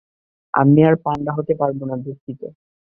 [0.53, 2.41] আমি আর পান্ডা হতে পারব না, দুঃখিত।